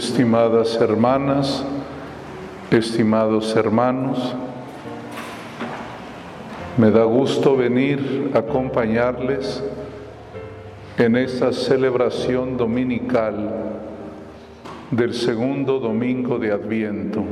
estimadas 0.00 0.80
hermanas, 0.80 1.62
estimados 2.70 3.54
hermanos, 3.54 4.34
me 6.78 6.90
da 6.90 7.04
gusto 7.04 7.54
venir 7.54 8.30
a 8.32 8.38
acompañarles 8.38 9.62
en 10.96 11.16
esta 11.16 11.52
celebración 11.52 12.56
dominical 12.56 13.34
del 14.90 15.12
segundo 15.12 15.78
domingo 15.78 16.38
de 16.38 16.50
Adviento. 16.50 17.22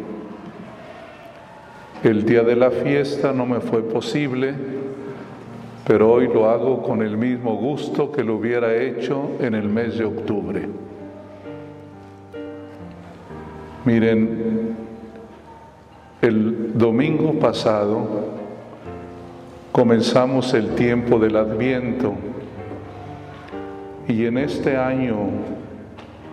El 2.05 2.27
día 2.27 2.43
de 2.43 2.55
la 2.55 2.71
fiesta 2.71 3.33
no 3.33 3.47
me 3.47 3.61
fue 3.61 3.81
posible, 3.81 4.53
pero 5.87 6.13
hoy 6.13 6.29
lo 6.29 6.51
hago 6.51 6.83
con 6.83 7.01
el 7.01 7.17
mismo 7.17 7.57
gusto 7.57 8.13
que 8.13 8.23
lo 8.23 8.37
hubiera 8.37 8.77
hecho 8.77 9.31
en 9.41 9.55
el 9.55 9.71
mes 9.71 9.97
de 9.97 10.05
octubre. 10.05 10.88
Miren, 13.85 14.77
el 16.21 16.77
domingo 16.77 17.39
pasado 17.39 18.07
comenzamos 19.73 20.53
el 20.55 20.75
tiempo 20.75 21.19
del 21.19 21.37
adviento. 21.37 22.15
Y 24.09 24.25
en 24.25 24.39
este 24.39 24.77
año 24.77 25.17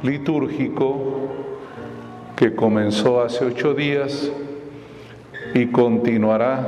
litúrgico 0.02 1.30
que 2.35 2.55
comenzó 2.55 3.21
hace 3.21 3.46
ocho 3.46 3.73
días 3.73 4.32
y 5.54 5.68
continuará 5.68 6.66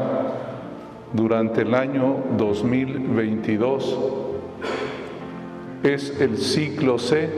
durante 1.13 1.61
el 1.61 1.73
año 1.73 2.17
2022 2.37 3.97
es 5.83 6.19
el 6.19 6.37
ciclo 6.37 6.99
C 6.99 7.29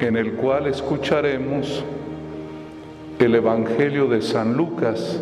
en 0.00 0.16
el 0.16 0.32
cual 0.32 0.66
escucharemos 0.66 1.84
el 3.18 3.34
Evangelio 3.34 4.06
de 4.08 4.20
San 4.20 4.54
Lucas, 4.54 5.20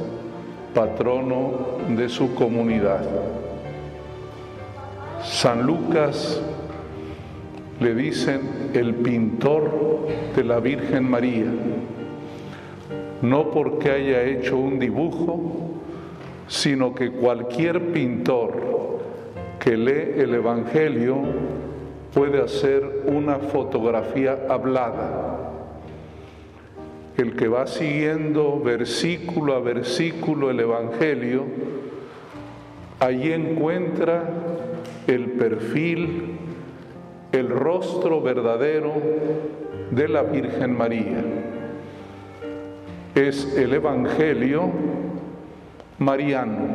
patrono 0.74 1.78
de 1.96 2.08
su 2.08 2.34
comunidad. 2.34 3.02
San 5.22 5.64
Lucas 5.64 6.40
le 7.80 7.94
dicen 7.94 8.70
el 8.74 8.94
pintor 8.96 10.08
de 10.34 10.44
la 10.44 10.58
Virgen 10.58 11.08
María, 11.08 11.52
no 13.22 13.50
porque 13.50 13.90
haya 13.90 14.22
hecho 14.24 14.56
un 14.56 14.78
dibujo, 14.78 15.52
sino 16.48 16.94
que 16.94 17.12
cualquier 17.12 17.92
pintor 17.92 18.74
que 19.60 19.76
lee 19.76 20.20
el 20.20 20.34
Evangelio 20.34 21.22
puede 22.14 22.40
hacer 22.40 23.02
una 23.06 23.38
fotografía 23.38 24.46
hablada. 24.48 25.40
El 27.16 27.34
que 27.34 27.48
va 27.48 27.66
siguiendo 27.66 28.60
versículo 28.60 29.54
a 29.54 29.60
versículo 29.60 30.50
el 30.50 30.60
Evangelio, 30.60 31.44
allí 33.00 33.32
encuentra 33.32 34.24
el 35.06 35.32
perfil, 35.32 36.38
el 37.32 37.48
rostro 37.48 38.22
verdadero 38.22 38.92
de 39.90 40.08
la 40.08 40.22
Virgen 40.22 40.76
María. 40.76 41.24
Es 43.14 43.56
el 43.56 43.74
Evangelio 43.74 44.70
mariano, 45.98 46.66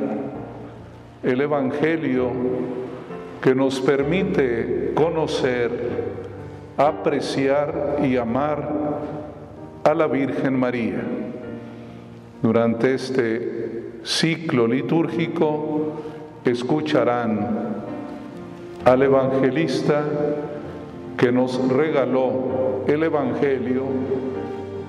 el 1.23 1.41
Evangelio 1.41 2.31
que 3.41 3.55
nos 3.55 3.79
permite 3.79 4.91
conocer, 4.95 5.71
apreciar 6.77 7.99
y 8.03 8.17
amar 8.17 8.69
a 9.83 9.93
la 9.93 10.07
Virgen 10.07 10.59
María. 10.59 11.03
Durante 12.41 12.93
este 12.93 13.99
ciclo 14.03 14.67
litúrgico 14.67 15.93
escucharán 16.45 17.79
al 18.85 19.01
evangelista 19.01 20.03
que 21.17 21.31
nos 21.33 21.67
regaló 21.67 22.85
el 22.87 23.03
Evangelio 23.03 23.83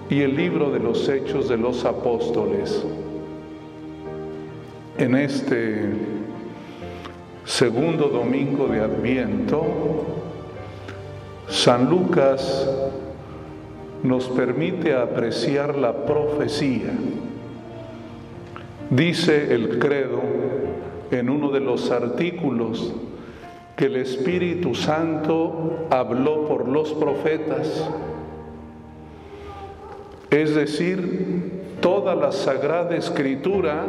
y 0.09 0.21
el 0.21 0.37
libro 0.37 0.71
de 0.71 0.79
los 0.79 1.09
Hechos 1.09 1.49
de 1.49 1.57
los 1.57 1.85
Apóstoles. 1.85 2.85
En 4.97 5.17
este 5.17 6.20
segundo 7.51 8.07
domingo 8.07 8.69
de 8.69 8.81
Adviento, 8.81 9.65
San 11.49 11.91
Lucas 11.91 12.71
nos 14.05 14.29
permite 14.29 14.95
apreciar 14.95 15.75
la 15.75 16.07
profecía. 16.07 16.93
Dice 18.89 19.53
el 19.53 19.81
credo 19.81 20.23
en 21.11 21.29
uno 21.29 21.51
de 21.51 21.59
los 21.59 21.91
artículos 21.91 22.95
que 23.77 23.87
el 23.87 23.97
Espíritu 23.97 24.77
Santo 24.77 25.89
habló 25.91 26.47
por 26.47 26.69
los 26.69 26.93
profetas, 26.93 27.85
es 30.31 30.55
decir, 30.55 31.65
toda 31.81 32.15
la 32.15 32.31
Sagrada 32.31 32.95
Escritura 32.95 33.85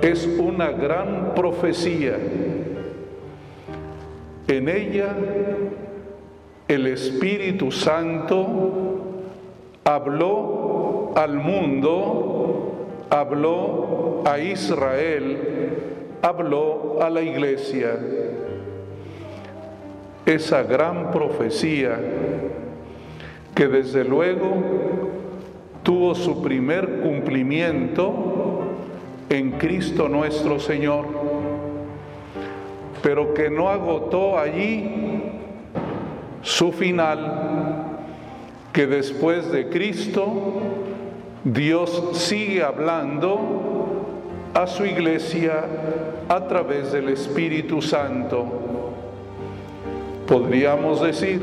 es 0.00 0.26
una 0.38 0.70
gran 0.70 1.34
profecía. 1.34 2.16
En 4.46 4.68
ella 4.68 5.14
el 6.68 6.86
Espíritu 6.86 7.72
Santo 7.72 8.92
habló 9.84 11.12
al 11.16 11.34
mundo, 11.34 13.06
habló 13.10 14.22
a 14.24 14.38
Israel, 14.38 15.38
habló 16.22 16.98
a 17.02 17.10
la 17.10 17.22
iglesia. 17.22 17.98
Esa 20.24 20.62
gran 20.62 21.10
profecía 21.10 21.98
que 23.54 23.66
desde 23.66 24.04
luego 24.04 24.54
tuvo 25.82 26.14
su 26.14 26.42
primer 26.42 27.00
cumplimiento 27.00 28.57
en 29.28 29.52
Cristo 29.52 30.08
nuestro 30.08 30.58
Señor, 30.58 31.06
pero 33.02 33.34
que 33.34 33.50
no 33.50 33.68
agotó 33.68 34.38
allí 34.38 35.22
su 36.42 36.72
final, 36.72 37.98
que 38.72 38.86
después 38.86 39.50
de 39.50 39.68
Cristo 39.68 40.24
Dios 41.44 42.10
sigue 42.12 42.62
hablando 42.62 43.38
a 44.54 44.66
su 44.66 44.84
iglesia 44.84 45.64
a 46.28 46.46
través 46.46 46.92
del 46.92 47.10
Espíritu 47.10 47.82
Santo. 47.82 48.46
Podríamos 50.26 51.00
decir 51.00 51.40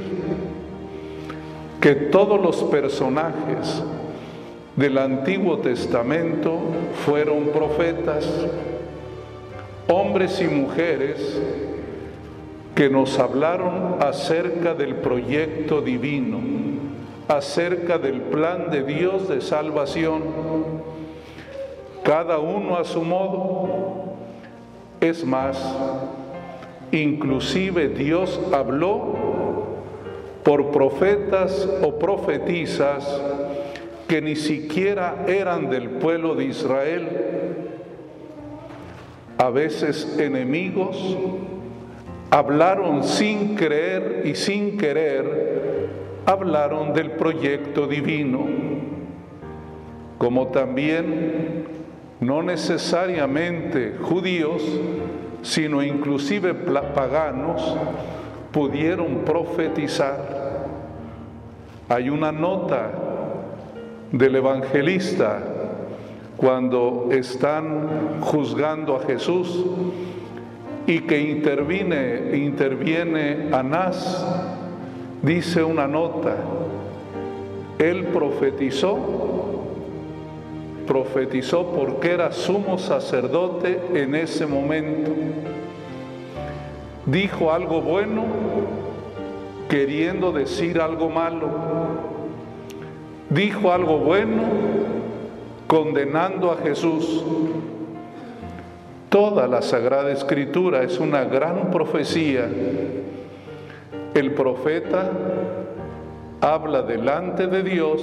que 1.80 1.96
todos 1.96 2.42
los 2.42 2.64
personajes 2.64 3.84
del 4.76 4.98
Antiguo 4.98 5.60
Testamento 5.60 6.60
fueron 7.06 7.48
profetas, 7.48 8.28
hombres 9.88 10.42
y 10.42 10.48
mujeres 10.48 11.42
que 12.74 12.90
nos 12.90 13.18
hablaron 13.20 13.98
acerca 14.02 14.74
del 14.74 14.96
proyecto 14.96 15.82
divino, 15.82 16.40
acerca 17.30 17.98
del 17.98 18.20
plan 18.22 18.70
de 18.70 18.84
Dios 18.84 19.30
de 19.30 19.40
salvación, 19.40 20.22
cada 22.04 22.40
uno 22.40 22.78
a 22.78 22.84
su 22.84 23.02
modo. 23.02 23.70
Es 25.00 25.26
más, 25.26 25.58
inclusive 26.92 27.88
Dios 27.88 28.42
habló 28.52 29.14
por 30.44 30.72
profetas 30.72 31.68
o 31.82 31.98
profetizas 31.98 33.22
que 34.08 34.22
ni 34.22 34.36
siquiera 34.36 35.26
eran 35.28 35.70
del 35.70 35.90
pueblo 35.90 36.36
de 36.36 36.46
Israel, 36.46 37.08
a 39.38 39.50
veces 39.50 40.18
enemigos, 40.20 41.18
hablaron 42.30 43.04
sin 43.04 43.56
creer 43.56 44.24
y 44.26 44.36
sin 44.36 44.78
querer, 44.78 45.90
hablaron 46.26 46.94
del 46.94 47.12
proyecto 47.12 47.88
divino, 47.88 48.46
como 50.18 50.48
también 50.48 51.66
no 52.20 52.42
necesariamente 52.44 53.96
judíos, 54.02 54.62
sino 55.42 55.84
inclusive 55.84 56.54
paganos, 56.54 57.78
pudieron 58.52 59.20
profetizar. 59.26 60.46
Hay 61.90 62.10
una 62.10 62.32
nota 62.32 63.05
del 64.12 64.36
evangelista 64.36 65.40
cuando 66.38 67.10
están 67.12 68.20
juzgando 68.22 68.96
a 68.96 69.00
Jesús 69.02 69.66
y 70.88 71.00
que 71.02 71.20
interviene, 71.20 72.36
interviene 72.36 73.50
Anás 73.52 74.26
dice 75.22 75.64
una 75.64 75.88
nota, 75.88 76.36
él 77.80 78.06
profetizó, 78.06 78.98
profetizó 80.86 81.72
porque 81.72 82.12
era 82.12 82.32
sumo 82.32 82.78
sacerdote 82.78 83.80
en 83.94 84.14
ese 84.14 84.46
momento. 84.46 85.12
Dijo 87.06 87.52
algo 87.52 87.82
bueno 87.82 88.24
queriendo 89.70 90.32
decir 90.32 90.80
algo 90.80 91.10
malo. 91.10 92.15
Dijo 93.36 93.74
algo 93.74 93.98
bueno 93.98 94.44
condenando 95.68 96.54
a 96.54 96.56
Jesús. 96.56 97.22
Toda 99.10 99.46
la 99.46 99.62
Sagrada 99.62 100.10
Escritura 100.10 100.84
es 100.84 101.02
una 101.02 101.26
gran 101.26 101.70
profecía. 101.70 102.48
El 104.14 104.32
profeta 104.32 105.12
habla 106.40 106.84
delante 106.84 107.48
de 107.48 107.64
Dios 107.64 108.02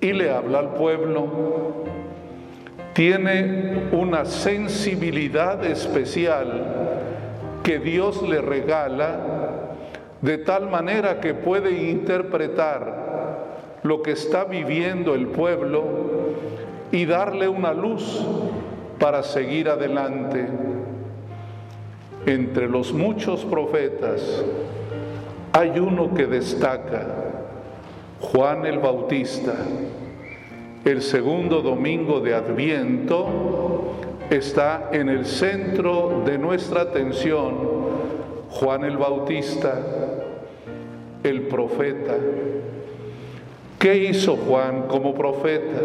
y 0.00 0.12
le 0.12 0.30
habla 0.30 0.60
al 0.60 0.74
pueblo. 0.74 1.26
Tiene 2.92 3.88
una 3.90 4.24
sensibilidad 4.24 5.64
especial 5.64 7.08
que 7.64 7.80
Dios 7.80 8.22
le 8.22 8.40
regala 8.40 9.18
de 10.22 10.38
tal 10.38 10.70
manera 10.70 11.18
que 11.18 11.34
puede 11.34 11.90
interpretar 11.90 12.99
lo 13.82 14.02
que 14.02 14.12
está 14.12 14.44
viviendo 14.44 15.14
el 15.14 15.28
pueblo 15.28 15.84
y 16.92 17.06
darle 17.06 17.48
una 17.48 17.72
luz 17.72 18.24
para 18.98 19.22
seguir 19.22 19.68
adelante. 19.68 20.46
Entre 22.26 22.68
los 22.68 22.92
muchos 22.92 23.44
profetas 23.44 24.44
hay 25.52 25.78
uno 25.78 26.12
que 26.14 26.26
destaca, 26.26 27.06
Juan 28.20 28.66
el 28.66 28.78
Bautista. 28.78 29.54
El 30.84 31.02
segundo 31.02 31.60
domingo 31.60 32.20
de 32.20 32.34
Adviento 32.34 33.94
está 34.30 34.90
en 34.92 35.08
el 35.08 35.26
centro 35.26 36.22
de 36.24 36.38
nuestra 36.38 36.82
atención 36.82 37.80
Juan 38.50 38.84
el 38.84 38.96
Bautista, 38.96 39.80
el 41.22 41.42
profeta. 41.42 42.16
¿Qué 43.80 43.96
hizo 43.96 44.36
Juan 44.36 44.88
como 44.88 45.14
profeta? 45.14 45.80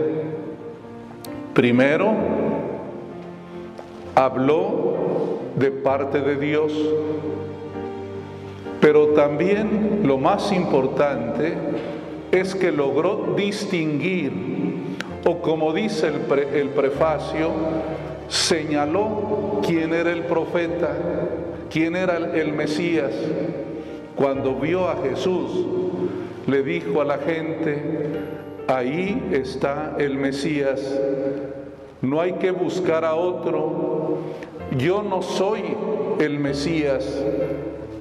Primero, 1.53 2.13
habló 4.13 5.39
de 5.55 5.71
parte 5.71 6.19
de 6.19 6.35
Dios, 6.35 6.73
pero 8.81 9.13
también 9.13 10.01
lo 10.03 10.17
más 10.17 10.51
importante 10.51 11.53
es 12.33 12.53
que 12.53 12.73
logró 12.73 13.33
distinguir, 13.37 14.33
o 15.25 15.37
como 15.37 15.71
dice 15.71 16.07
el, 16.53 16.69
prefacio, 16.71 17.49
señaló 18.27 19.61
quién 19.65 19.93
era 19.93 20.11
el 20.11 20.25
profeta, 20.25 20.97
quién 21.69 21.95
era 21.95 22.17
el 22.17 22.51
Mesías. 22.51 23.13
Cuando 24.17 24.55
vio 24.55 24.89
a 24.89 24.97
Jesús, 24.97 25.84
le 26.47 26.63
dijo 26.63 27.01
a 27.01 27.05
la 27.05 27.17
gente, 27.17 27.77
ahí 28.67 29.29
está 29.31 29.95
el 29.97 30.17
Mesías, 30.17 30.99
no 32.01 32.21
hay 32.21 32.33
que 32.33 32.51
buscar 32.51 33.03
a 33.03 33.15
otro. 33.15 34.17
Yo 34.77 35.01
no 35.01 35.21
soy 35.21 35.61
el 36.19 36.39
Mesías, 36.39 37.23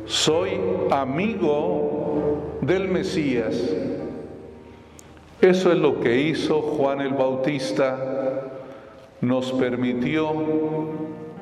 soy 0.07 0.61
amigo 0.91 2.59
del 2.61 2.89
Mesías. 2.89 3.75
Eso 5.41 5.73
es 5.73 5.79
lo 5.79 6.01
que 6.01 6.21
hizo 6.21 6.61
Juan 6.61 7.01
el 7.01 7.15
Bautista. 7.15 8.51
Nos 9.21 9.53
permitió 9.53 10.33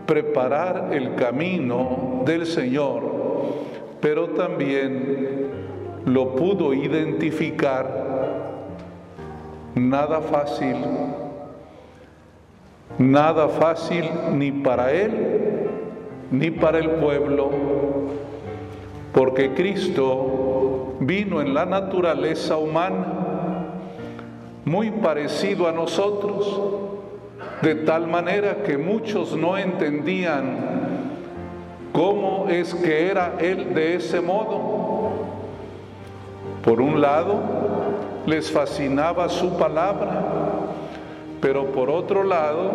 preparar 0.07 0.91
el 0.93 1.15
camino 1.15 2.23
del 2.25 2.47
Señor, 2.47 3.03
pero 4.01 4.31
también 4.31 5.42
lo 6.07 6.37
pudo 6.37 6.75
identificar. 6.75 8.13
Nada 9.75 10.21
fácil 10.21 10.77
Nada 12.99 13.49
fácil 13.49 14.05
ni 14.33 14.53
para 14.53 14.93
él 14.93 15.43
ni 16.31 16.51
para 16.51 16.79
el 16.79 16.91
pueblo, 16.93 17.51
porque 19.13 19.53
Cristo 19.53 20.95
vino 21.01 21.43
en 21.43 21.53
la 21.53 21.67
naturaleza 21.67 22.57
humana, 22.57 23.07
muy 24.65 24.91
parecido 24.91 25.69
a 25.69 25.73
nosotros, 25.73 26.61
de 27.61 27.75
tal 27.75 28.07
manera 28.07 28.63
que 28.63 28.79
muchos 28.79 29.37
no 29.37 29.59
entendían 29.59 30.57
cómo 31.93 32.47
es 32.49 32.75
que 32.75 33.11
era 33.11 33.35
Él 33.39 33.75
de 33.75 33.97
ese 33.97 34.23
modo. 34.23 35.42
Por 36.65 36.81
un 36.81 37.01
lado, 37.01 37.41
les 38.27 38.51
fascinaba 38.51 39.29
su 39.29 39.57
palabra, 39.57 40.23
pero 41.41 41.67
por 41.73 41.91
otro 41.91 42.23
lado 42.23 42.71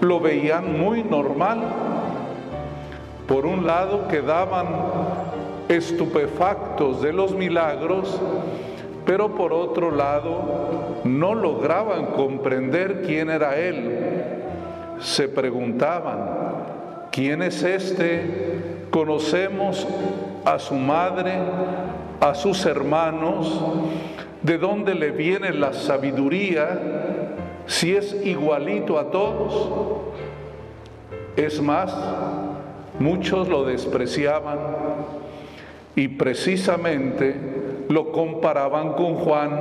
lo 0.00 0.20
veían 0.20 0.78
muy 0.78 1.02
normal. 1.02 1.60
Por 3.26 3.46
un 3.46 3.66
lado 3.66 4.08
quedaban 4.08 4.66
estupefactos 5.68 7.02
de 7.02 7.12
los 7.12 7.34
milagros, 7.34 8.20
pero 9.04 9.34
por 9.34 9.52
otro 9.52 9.90
lado 9.90 11.00
no 11.04 11.34
lograban 11.34 12.06
comprender 12.06 13.02
quién 13.02 13.30
era 13.30 13.56
Él. 13.56 13.98
Se 15.00 15.28
preguntaban, 15.28 16.18
¿quién 17.10 17.42
es 17.42 17.62
este? 17.62 18.86
Conocemos 18.90 19.86
a 20.44 20.58
su 20.58 20.74
madre, 20.74 21.32
a 22.22 22.36
sus 22.36 22.64
hermanos, 22.66 23.60
de 24.42 24.56
dónde 24.56 24.94
le 24.94 25.10
viene 25.10 25.52
la 25.52 25.72
sabiduría 25.72 26.78
si 27.66 27.96
es 27.96 28.14
igualito 28.24 28.96
a 28.96 29.10
todos. 29.10 30.00
Es 31.34 31.60
más, 31.60 31.92
muchos 33.00 33.48
lo 33.48 33.64
despreciaban 33.64 34.58
y 35.96 36.06
precisamente 36.06 37.34
lo 37.88 38.12
comparaban 38.12 38.92
con 38.92 39.14
Juan. 39.16 39.60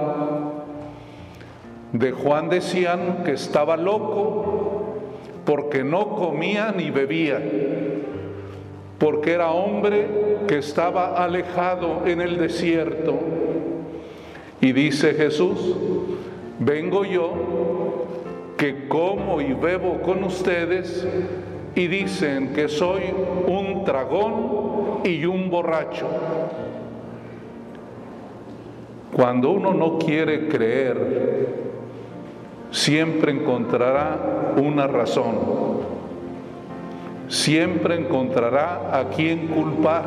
De 1.93 2.11
Juan 2.11 2.49
decían 2.49 3.23
que 3.25 3.31
estaba 3.31 3.75
loco 3.75 4.97
porque 5.45 5.83
no 5.83 6.09
comía 6.09 6.71
ni 6.77 6.91
bebía, 6.91 7.41
porque 9.01 9.31
era 9.31 9.49
hombre 9.49 10.05
que 10.47 10.59
estaba 10.59 11.15
alejado 11.15 12.03
en 12.05 12.21
el 12.21 12.37
desierto. 12.37 13.17
Y 14.61 14.73
dice 14.73 15.15
Jesús, 15.15 15.75
vengo 16.59 17.03
yo 17.03 17.33
que 18.55 18.87
como 18.87 19.41
y 19.41 19.53
bebo 19.53 20.03
con 20.03 20.23
ustedes 20.23 21.07
y 21.73 21.87
dicen 21.87 22.53
que 22.53 22.69
soy 22.69 23.01
un 23.47 23.83
dragón 23.85 24.99
y 25.03 25.25
un 25.25 25.49
borracho. 25.49 26.07
Cuando 29.15 29.49
uno 29.49 29.73
no 29.73 29.97
quiere 29.97 30.47
creer, 30.47 31.47
siempre 32.69 33.31
encontrará 33.31 34.53
una 34.57 34.85
razón, 34.85 35.80
siempre 37.31 37.95
encontrará 37.95 38.91
a 38.91 39.05
quien 39.05 39.47
culpar, 39.47 40.03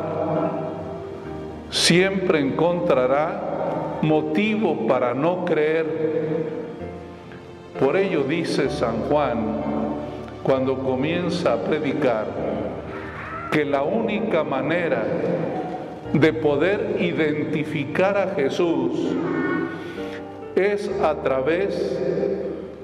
siempre 1.71 2.39
encontrará 2.39 3.97
motivo 4.03 4.85
para 4.87 5.15
no 5.15 5.43
creer. 5.43 5.85
Por 7.79 7.97
ello 7.97 8.23
dice 8.23 8.69
San 8.69 9.01
Juan, 9.09 9.37
cuando 10.43 10.77
comienza 10.77 11.53
a 11.53 11.57
predicar, 11.57 12.27
que 13.51 13.65
la 13.65 13.81
única 13.81 14.43
manera 14.43 15.03
de 16.13 16.31
poder 16.31 16.97
identificar 16.99 18.17
a 18.17 18.35
Jesús 18.35 19.15
es 20.55 20.91
a 21.01 21.15
través 21.23 21.99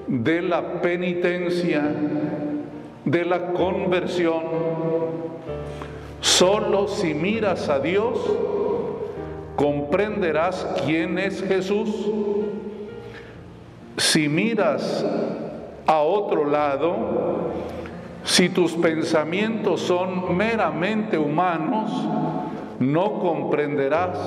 de 0.08 0.42
la 0.42 0.82
penitencia, 0.82 1.84
de 3.04 3.24
la 3.24 3.52
conversión. 3.52 4.42
Solo 6.20 6.88
si 6.88 7.14
miras 7.14 7.68
a 7.68 7.80
Dios 7.80 8.18
comprenderás 9.56 10.66
quién 10.86 11.18
es 11.18 11.42
Jesús 11.42 11.88
si 13.96 14.28
miras 14.28 15.04
a 15.86 16.00
otro 16.00 16.44
lado, 16.46 17.50
si 18.24 18.48
tus 18.48 18.72
pensamientos 18.72 19.80
son 19.80 20.36
meramente 20.36 21.18
humanos, 21.18 21.90
no 22.78 23.20
comprenderás 23.20 24.18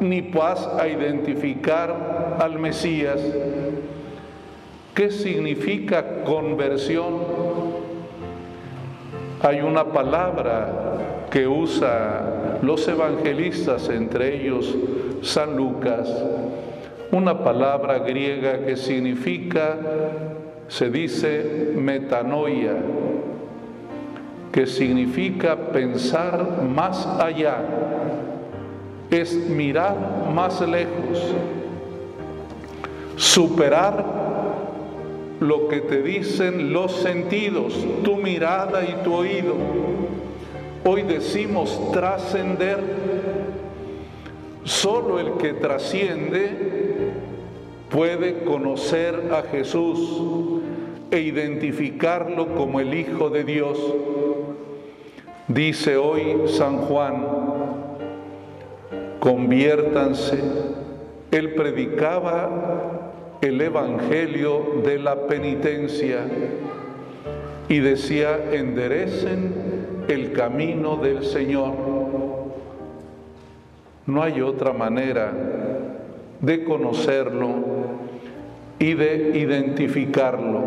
ni 0.00 0.22
vas 0.22 0.66
a 0.78 0.88
identificar 0.88 2.36
al 2.40 2.58
Mesías. 2.58 3.20
¿Qué 4.94 5.10
significa 5.10 6.24
conversión? 6.24 7.14
Hay 9.46 9.60
una 9.60 9.84
palabra 9.84 10.66
que 11.30 11.46
usa 11.46 12.58
los 12.62 12.88
evangelistas, 12.88 13.88
entre 13.90 14.40
ellos 14.40 14.74
San 15.22 15.56
Lucas, 15.56 16.12
una 17.12 17.44
palabra 17.44 18.00
griega 18.00 18.64
que 18.66 18.76
significa, 18.76 19.76
se 20.66 20.90
dice 20.90 21.74
metanoia, 21.76 22.72
que 24.50 24.66
significa 24.66 25.54
pensar 25.54 26.64
más 26.64 27.06
allá, 27.06 27.58
es 29.12 29.32
mirar 29.32 29.94
más 30.34 30.60
lejos, 30.60 31.36
superar 33.14 34.15
lo 35.40 35.68
que 35.68 35.80
te 35.80 36.02
dicen 36.02 36.72
los 36.72 36.92
sentidos, 36.92 37.74
tu 38.02 38.16
mirada 38.16 38.84
y 38.84 39.02
tu 39.04 39.14
oído. 39.14 39.54
Hoy 40.84 41.02
decimos 41.02 41.92
trascender. 41.92 42.78
Solo 44.64 45.20
el 45.20 45.32
que 45.34 45.52
trasciende 45.52 46.50
puede 47.90 48.42
conocer 48.44 49.30
a 49.32 49.42
Jesús 49.42 50.60
e 51.10 51.20
identificarlo 51.20 52.54
como 52.54 52.80
el 52.80 52.94
Hijo 52.94 53.30
de 53.30 53.44
Dios. 53.44 53.78
Dice 55.46 55.96
hoy 55.96 56.48
San 56.48 56.78
Juan, 56.78 57.24
conviértanse. 59.20 60.40
Él 61.30 61.54
predicaba 61.54 63.12
el 63.40 63.60
Evangelio 63.60 64.80
de 64.84 64.98
la 64.98 65.26
penitencia 65.26 66.20
y 67.68 67.78
decía, 67.80 68.38
enderecen 68.52 69.52
el 70.08 70.32
camino 70.32 70.96
del 70.96 71.24
Señor. 71.24 71.74
No 74.06 74.22
hay 74.22 74.40
otra 74.40 74.72
manera 74.72 75.32
de 76.40 76.64
conocerlo 76.64 77.54
y 78.78 78.94
de 78.94 79.38
identificarlo. 79.38 80.64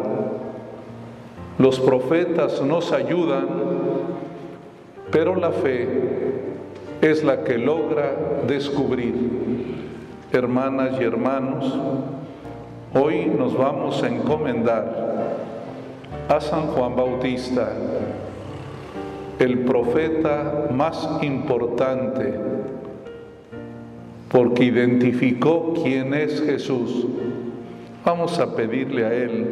Los 1.58 1.80
profetas 1.80 2.62
nos 2.62 2.92
ayudan, 2.92 3.48
pero 5.12 5.36
la 5.36 5.52
fe 5.52 5.88
es 7.02 7.24
la 7.24 7.44
que 7.44 7.58
logra 7.58 8.12
descubrir. 8.48 9.14
Hermanas 10.32 11.00
y 11.00 11.04
hermanos, 11.04 11.80
hoy 12.94 13.26
nos 13.26 13.56
vamos 13.56 14.02
a 14.02 14.08
encomendar 14.08 15.38
a 16.28 16.42
San 16.42 16.68
Juan 16.68 16.96
Bautista, 16.96 17.72
el 19.40 19.60
profeta 19.60 20.68
más 20.72 21.08
importante, 21.22 22.34
porque 24.30 24.66
identificó 24.66 25.74
quién 25.84 26.14
es 26.14 26.42
Jesús. 26.42 27.06
Vamos 28.06 28.40
a 28.40 28.56
pedirle 28.56 29.06
a 29.06 29.14
Él 29.14 29.48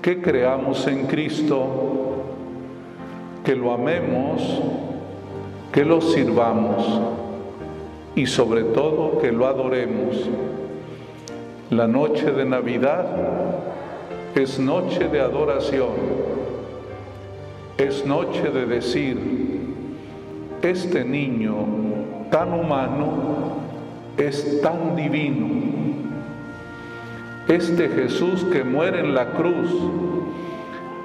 que 0.00 0.20
creamos 0.20 0.86
en 0.86 1.06
Cristo, 1.06 1.66
que 3.44 3.54
lo 3.54 3.72
amemos, 3.72 4.60
que 5.72 5.84
lo 5.84 6.00
sirvamos 6.00 7.00
y 8.14 8.26
sobre 8.26 8.64
todo 8.64 9.18
que 9.18 9.32
lo 9.32 9.46
adoremos. 9.46 10.28
La 11.74 11.88
noche 11.88 12.30
de 12.30 12.44
Navidad 12.44 13.04
es 14.36 14.60
noche 14.60 15.08
de 15.08 15.20
adoración 15.20 15.88
es 17.78 18.06
noche 18.06 18.50
de 18.52 18.66
decir, 18.66 19.18
este 20.62 21.04
niño 21.04 21.56
tan 22.30 22.52
humano 22.52 23.56
es 24.16 24.60
tan 24.62 24.94
divino. 24.94 25.48
Este 27.48 27.88
Jesús 27.88 28.44
que 28.52 28.62
muere 28.62 29.00
en 29.00 29.12
la 29.12 29.32
cruz 29.32 29.74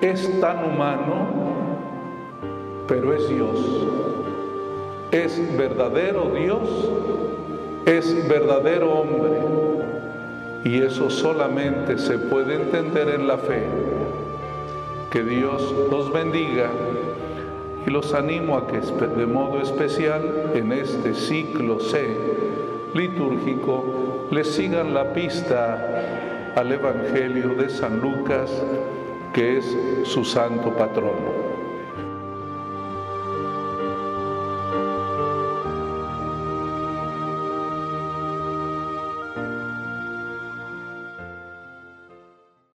es 0.02 0.40
tan 0.40 0.72
humano, 0.72 1.26
pero 2.88 3.16
es 3.16 3.28
Dios. 3.28 3.88
Es 5.12 5.58
verdadero 5.58 6.32
Dios, 6.36 6.92
es 7.88 8.30
verdadero 8.30 8.94
hombre. 8.94 9.59
Y 10.64 10.82
eso 10.82 11.10
solamente 11.10 11.98
se 11.98 12.18
puede 12.18 12.56
entender 12.56 13.10
en 13.10 13.28
la 13.28 13.38
fe. 13.38 13.64
Que 15.10 15.24
Dios 15.24 15.74
los 15.90 16.12
bendiga 16.12 16.70
y 17.86 17.90
los 17.90 18.14
animo 18.14 18.58
a 18.58 18.68
que 18.68 18.80
de 18.80 19.26
modo 19.26 19.62
especial 19.62 20.52
en 20.54 20.72
este 20.72 21.14
ciclo 21.14 21.80
C 21.80 22.18
litúrgico 22.94 24.28
les 24.32 24.48
sigan 24.48 24.94
la 24.94 25.14
pista 25.14 26.54
al 26.56 26.72
Evangelio 26.72 27.56
de 27.56 27.70
San 27.70 28.00
Lucas, 28.00 28.52
que 29.34 29.58
es 29.58 29.78
su 30.04 30.26
santo 30.26 30.76
patrono. 30.76 31.39